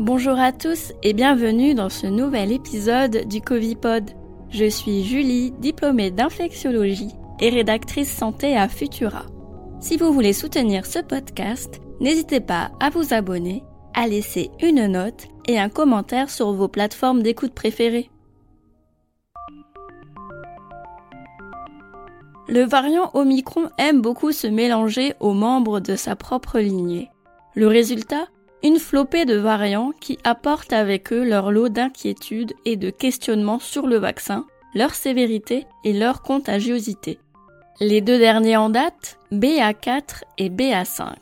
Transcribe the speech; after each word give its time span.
Bonjour 0.00 0.40
à 0.40 0.50
tous 0.50 0.92
et 1.04 1.12
bienvenue 1.12 1.74
dans 1.76 1.88
ce 1.88 2.08
nouvel 2.08 2.50
épisode 2.50 3.28
du 3.28 3.40
Covipod. 3.40 4.10
Je 4.50 4.68
suis 4.68 5.04
Julie, 5.04 5.52
diplômée 5.52 6.10
d'infectiologie 6.10 7.12
et 7.38 7.48
rédactrice 7.48 8.10
santé 8.10 8.56
à 8.56 8.68
Futura. 8.68 9.26
Si 9.78 9.96
vous 9.96 10.12
voulez 10.12 10.32
soutenir 10.32 10.84
ce 10.84 10.98
podcast, 10.98 11.80
n'hésitez 12.00 12.40
pas 12.40 12.72
à 12.80 12.90
vous 12.90 13.14
abonner, 13.14 13.62
à 13.94 14.08
laisser 14.08 14.50
une 14.60 14.84
note 14.88 15.28
et 15.46 15.60
un 15.60 15.68
commentaire 15.68 16.28
sur 16.28 16.52
vos 16.52 16.66
plateformes 16.66 17.22
d'écoute 17.22 17.54
préférées. 17.54 18.10
Le 22.48 22.62
variant 22.64 23.12
Omicron 23.14 23.70
aime 23.78 24.02
beaucoup 24.02 24.32
se 24.32 24.48
mélanger 24.48 25.14
aux 25.20 25.34
membres 25.34 25.78
de 25.78 25.94
sa 25.94 26.16
propre 26.16 26.58
lignée. 26.58 27.10
Le 27.54 27.68
résultat? 27.68 28.26
Une 28.64 28.78
flopée 28.78 29.26
de 29.26 29.36
variants 29.36 29.92
qui 30.00 30.18
apportent 30.24 30.72
avec 30.72 31.12
eux 31.12 31.22
leur 31.22 31.52
lot 31.52 31.68
d'inquiétudes 31.68 32.54
et 32.64 32.76
de 32.76 32.88
questionnements 32.88 33.58
sur 33.58 33.86
le 33.86 33.98
vaccin, 33.98 34.46
leur 34.74 34.94
sévérité 34.94 35.66
et 35.84 35.92
leur 35.92 36.22
contagiosité. 36.22 37.18
Les 37.80 38.00
deux 38.00 38.18
derniers 38.18 38.56
en 38.56 38.70
date, 38.70 39.18
BA4 39.32 40.22
et 40.38 40.48
BA5. 40.48 41.12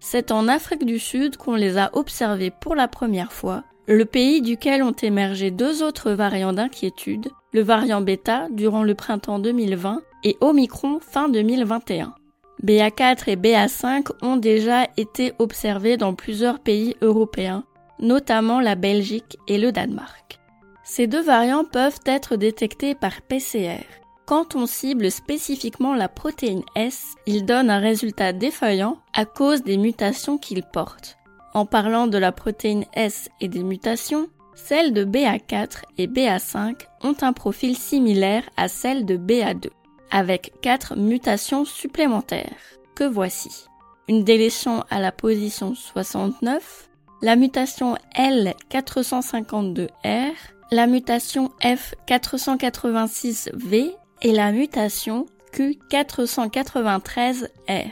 C'est 0.00 0.32
en 0.32 0.48
Afrique 0.48 0.86
du 0.86 0.98
Sud 0.98 1.36
qu'on 1.36 1.54
les 1.54 1.76
a 1.76 1.90
observés 1.92 2.50
pour 2.50 2.74
la 2.74 2.88
première 2.88 3.32
fois, 3.32 3.62
le 3.86 4.06
pays 4.06 4.40
duquel 4.40 4.82
ont 4.82 4.92
émergé 4.92 5.50
deux 5.50 5.82
autres 5.82 6.12
variants 6.12 6.54
d'inquiétude, 6.54 7.28
le 7.52 7.60
variant 7.60 8.00
bêta 8.00 8.48
durant 8.50 8.82
le 8.82 8.94
printemps 8.94 9.38
2020 9.38 10.00
et 10.24 10.38
Omicron 10.40 10.98
fin 11.00 11.28
2021. 11.28 12.14
BA4 12.62 13.28
et 13.28 13.36
BA5 13.36 14.08
ont 14.22 14.36
déjà 14.36 14.86
été 14.96 15.32
observés 15.38 15.96
dans 15.96 16.14
plusieurs 16.14 16.58
pays 16.58 16.96
européens, 17.02 17.64
notamment 17.98 18.60
la 18.60 18.74
Belgique 18.74 19.36
et 19.46 19.58
le 19.58 19.72
Danemark. 19.72 20.40
Ces 20.82 21.06
deux 21.06 21.22
variants 21.22 21.64
peuvent 21.64 22.00
être 22.06 22.36
détectés 22.36 22.94
par 22.94 23.20
PCR. 23.22 23.84
Quand 24.24 24.56
on 24.56 24.66
cible 24.66 25.10
spécifiquement 25.10 25.94
la 25.94 26.08
protéine 26.08 26.62
S, 26.74 27.14
il 27.26 27.44
donne 27.44 27.70
un 27.70 27.78
résultat 27.78 28.32
défaillant 28.32 28.98
à 29.12 29.24
cause 29.24 29.62
des 29.62 29.76
mutations 29.76 30.38
qu'il 30.38 30.62
porte. 30.62 31.16
En 31.54 31.66
parlant 31.66 32.06
de 32.06 32.18
la 32.18 32.32
protéine 32.32 32.84
S 32.94 33.28
et 33.40 33.48
des 33.48 33.62
mutations, 33.62 34.28
celles 34.54 34.92
de 34.92 35.04
BA4 35.04 35.82
et 35.98 36.06
BA5 36.06 36.74
ont 37.02 37.16
un 37.20 37.32
profil 37.32 37.76
similaire 37.76 38.42
à 38.56 38.68
celles 38.68 39.04
de 39.04 39.16
BA2 39.16 39.68
avec 40.10 40.60
quatre 40.60 40.96
mutations 40.96 41.64
supplémentaires, 41.64 42.58
que 42.94 43.04
voici. 43.04 43.66
Une 44.08 44.24
délétion 44.24 44.84
à 44.90 45.00
la 45.00 45.12
position 45.12 45.74
69, 45.74 46.90
la 47.22 47.36
mutation 47.36 47.96
L452R, 48.16 50.32
la 50.70 50.86
mutation 50.86 51.50
F486V 51.62 53.94
et 54.22 54.32
la 54.32 54.52
mutation 54.52 55.26
Q493R. 55.52 57.90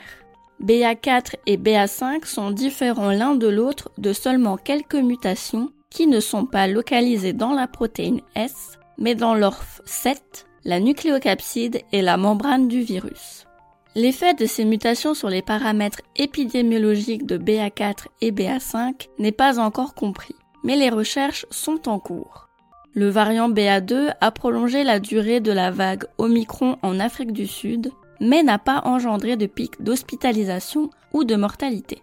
BA4 0.63 1.35
et 1.47 1.57
BA5 1.57 2.27
sont 2.27 2.51
différents 2.51 3.11
l'un 3.11 3.35
de 3.35 3.49
l'autre 3.49 3.91
de 3.99 4.13
seulement 4.13 4.57
quelques 4.57 4.95
mutations 4.95 5.71
qui 5.91 6.07
ne 6.07 6.21
sont 6.21 6.47
pas 6.47 6.67
localisées 6.67 7.33
dans 7.33 7.53
la 7.53 7.67
protéine 7.67 8.21
S, 8.35 8.79
mais 8.99 9.15
dans 9.15 9.35
l'ORF7, 9.35 10.17
la 10.65 10.81
nucléocapside 10.81 11.83
et 11.93 12.03
la 12.03 12.17
membrane 12.17 12.69
du 12.69 12.81
virus. 12.81 13.47
L'effet 13.95 14.35
de 14.35 14.47
ces 14.47 14.65
mutations 14.65 15.15
sur 15.15 15.29
les 15.29 15.43
paramètres 15.43 16.01
épidémiologiques 16.17 17.27
de 17.27 17.39
BA4 17.39 18.07
et 18.23 18.33
BA5 18.33 19.09
n'est 19.19 19.33
pas 19.33 19.61
encore 19.61 19.95
compris, 19.95 20.35
mais 20.65 20.77
les 20.77 20.91
recherches 20.91 21.47
sont 21.51 21.89
en 21.89 21.99
cours. 21.99 22.49
Le 22.95 23.09
variant 23.09 23.51
BA2 23.51 24.15
a 24.21 24.31
prolongé 24.31 24.85
la 24.85 25.01
durée 25.01 25.41
de 25.41 25.53
la 25.53 25.71
vague 25.71 26.07
Omicron 26.19 26.79
en 26.83 26.99
Afrique 26.99 27.33
du 27.33 27.47
Sud, 27.47 27.93
mais 28.21 28.43
n'a 28.43 28.59
pas 28.59 28.83
engendré 28.85 29.37
de 29.37 29.47
pic 29.47 29.83
d'hospitalisation 29.83 30.91
ou 31.13 31.25
de 31.25 31.37
mortalité. 31.37 32.03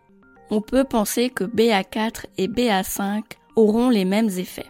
On 0.50 0.62
peut 0.62 0.84
penser 0.84 1.30
que 1.30 1.46
BA4 1.46 2.26
et 2.38 2.48
BA5 2.48 3.24
auront 3.56 3.90
les 3.90 4.06
mêmes 4.06 4.30
effets. 4.30 4.70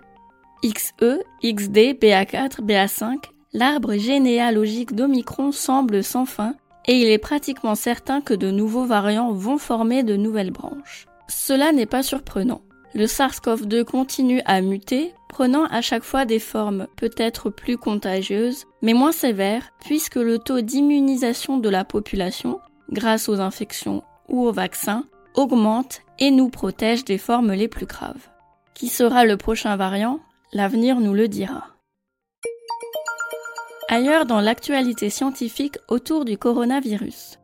XE, 0.64 1.24
XD, 1.44 1.98
BA4, 2.00 2.62
BA5 2.62 3.31
l'arbre 3.54 3.96
généalogique 3.96 4.96
d'Omicron 4.96 5.52
semble 5.52 6.04
sans 6.04 6.26
fin 6.26 6.56
et 6.86 7.00
il 7.00 7.08
est 7.10 7.18
pratiquement 7.18 7.76
certain 7.76 8.22
que 8.22 8.34
de 8.34 8.50
nouveaux 8.50 8.86
variants 8.86 9.34
vont 9.34 9.58
former 9.58 10.04
de 10.04 10.16
nouvelles 10.16 10.52
branches. 10.52 11.06
Cela 11.28 11.72
n'est 11.72 11.86
pas 11.86 12.04
surprenant. 12.04 12.62
Le 12.94 13.06
SARS-CoV-2 13.06 13.84
continue 13.86 14.42
à 14.46 14.62
muter, 14.62 15.14
prenant 15.30 15.66
à 15.66 15.82
chaque 15.82 16.04
fois 16.04 16.26
des 16.26 16.40
formes 16.40 16.88
peut-être 16.98 17.50
plus 17.50 17.78
contagieuses, 17.78 18.66
mais 18.82 18.94
moins 18.94 19.14
sévères, 19.14 19.72
puisque 19.80 20.16
le 20.16 20.40
taux 20.40 20.62
d'immunisation 20.62 21.58
de 21.58 21.70
la 21.70 21.86
population, 21.86 22.60
grâce 22.90 23.30
aux 23.30 23.40
infections 23.40 24.04
ou 24.28 24.46
aux 24.46 24.52
vaccins, 24.52 25.06
augmente 25.36 26.02
et 26.20 26.32
nous 26.32 26.50
protège 26.50 27.06
des 27.06 27.18
formes 27.18 27.54
les 27.54 27.70
plus 27.70 27.86
graves. 27.86 28.28
Qui 28.74 28.90
sera 28.90 29.24
le 29.24 29.38
prochain 29.38 29.78
variant? 29.78 30.20
L'avenir 30.52 31.00
nous 31.00 31.14
le 31.14 31.30
dira. 31.30 31.68
Ailleurs 33.94 34.26
dans 34.26 34.40
l'actualité 34.40 35.10
scientifique 35.10 35.78
autour 35.90 36.24
du 36.24 36.38
coronavirus. 36.38 37.40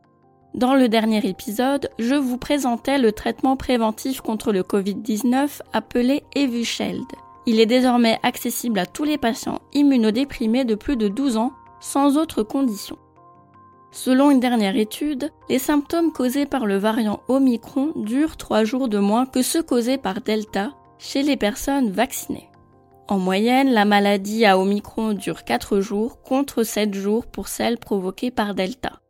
Dans 0.54 0.74
le 0.74 0.88
dernier 0.88 1.28
épisode, 1.28 1.90
je 1.98 2.14
vous 2.14 2.38
présentais 2.38 2.96
le 2.96 3.12
traitement 3.12 3.54
préventif 3.54 4.22
contre 4.22 4.50
le 4.50 4.62
Covid-19 4.62 5.60
appelé 5.74 6.22
Evusheld. 6.34 7.04
Il 7.44 7.60
est 7.60 7.66
désormais 7.66 8.18
accessible 8.22 8.78
à 8.78 8.86
tous 8.86 9.04
les 9.04 9.18
patients 9.18 9.60
immunodéprimés 9.74 10.64
de 10.64 10.74
plus 10.74 10.96
de 10.96 11.08
12 11.08 11.36
ans 11.36 11.52
sans 11.80 12.16
autre 12.16 12.42
condition. 12.42 12.96
Selon 13.90 14.30
une 14.30 14.40
dernière 14.40 14.76
étude, 14.78 15.30
les 15.50 15.58
symptômes 15.58 16.12
causés 16.12 16.46
par 16.46 16.64
le 16.64 16.78
variant 16.78 17.20
Omicron 17.28 17.92
durent 17.94 18.38
3 18.38 18.64
jours 18.64 18.88
de 18.88 18.98
moins 18.98 19.26
que 19.26 19.42
ceux 19.42 19.62
causés 19.62 19.98
par 19.98 20.22
Delta 20.22 20.70
chez 20.98 21.22
les 21.22 21.36
personnes 21.36 21.90
vaccinées. 21.90 22.48
En 23.08 23.18
moyenne, 23.18 23.70
la 23.70 23.86
maladie 23.86 24.44
à 24.44 24.58
Omicron 24.58 25.14
dure 25.14 25.44
4 25.44 25.80
jours 25.80 26.20
contre 26.20 26.62
7 26.62 26.92
jours 26.92 27.24
pour 27.26 27.48
celle 27.48 27.78
provoquée 27.78 28.30
par 28.30 28.54
Delta. 28.54 29.00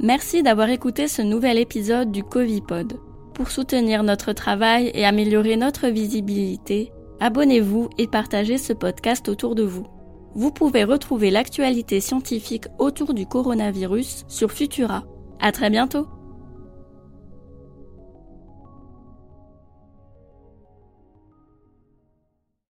Merci 0.00 0.42
d'avoir 0.42 0.68
écouté 0.70 1.06
ce 1.06 1.22
nouvel 1.22 1.58
épisode 1.58 2.10
du 2.10 2.24
Covipod. 2.24 2.98
Pour 3.34 3.50
soutenir 3.52 4.02
notre 4.02 4.32
travail 4.32 4.90
et 4.94 5.04
améliorer 5.04 5.56
notre 5.56 5.86
visibilité, 5.86 6.90
abonnez-vous 7.20 7.88
et 7.98 8.08
partagez 8.08 8.58
ce 8.58 8.72
podcast 8.72 9.28
autour 9.28 9.54
de 9.54 9.62
vous. 9.62 9.86
Vous 10.34 10.50
pouvez 10.50 10.82
retrouver 10.82 11.30
l'actualité 11.30 12.00
scientifique 12.00 12.66
autour 12.80 13.14
du 13.14 13.26
coronavirus 13.26 14.24
sur 14.26 14.50
Futura. 14.50 15.04
À 15.38 15.52
très 15.52 15.70
bientôt! 15.70 16.08